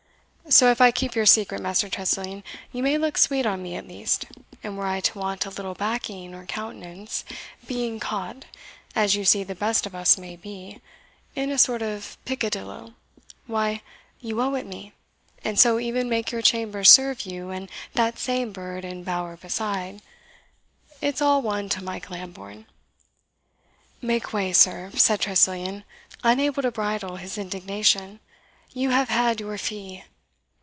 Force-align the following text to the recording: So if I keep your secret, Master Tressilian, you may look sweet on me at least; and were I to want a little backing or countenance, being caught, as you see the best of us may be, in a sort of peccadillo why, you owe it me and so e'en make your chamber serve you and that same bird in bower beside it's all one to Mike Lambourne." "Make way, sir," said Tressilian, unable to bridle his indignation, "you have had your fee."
So 0.49 0.69
if 0.69 0.81
I 0.81 0.91
keep 0.91 1.15
your 1.15 1.25
secret, 1.27 1.61
Master 1.61 1.87
Tressilian, 1.87 2.43
you 2.73 2.83
may 2.83 2.97
look 2.97 3.17
sweet 3.17 3.45
on 3.45 3.63
me 3.63 3.77
at 3.77 3.87
least; 3.87 4.25
and 4.61 4.77
were 4.77 4.85
I 4.85 4.99
to 4.99 5.17
want 5.17 5.45
a 5.45 5.49
little 5.49 5.75
backing 5.75 6.35
or 6.35 6.45
countenance, 6.45 7.23
being 7.67 8.01
caught, 8.01 8.43
as 8.93 9.15
you 9.15 9.23
see 9.23 9.45
the 9.45 9.55
best 9.55 9.85
of 9.85 9.95
us 9.95 10.17
may 10.17 10.35
be, 10.35 10.81
in 11.35 11.51
a 11.51 11.57
sort 11.57 11.81
of 11.81 12.17
peccadillo 12.25 12.95
why, 13.47 13.81
you 14.19 14.41
owe 14.41 14.53
it 14.55 14.65
me 14.65 14.91
and 15.41 15.57
so 15.57 15.79
e'en 15.79 16.09
make 16.09 16.33
your 16.33 16.41
chamber 16.41 16.83
serve 16.83 17.21
you 17.25 17.49
and 17.51 17.69
that 17.93 18.19
same 18.19 18.51
bird 18.51 18.83
in 18.83 19.05
bower 19.05 19.37
beside 19.37 20.01
it's 21.01 21.21
all 21.21 21.41
one 21.41 21.69
to 21.69 21.81
Mike 21.83 22.09
Lambourne." 22.09 22.65
"Make 24.01 24.33
way, 24.33 24.51
sir," 24.51 24.91
said 24.95 25.21
Tressilian, 25.21 25.85
unable 26.25 26.61
to 26.61 26.71
bridle 26.71 27.15
his 27.15 27.37
indignation, 27.37 28.19
"you 28.73 28.89
have 28.89 29.07
had 29.07 29.39
your 29.39 29.57
fee." 29.57 30.03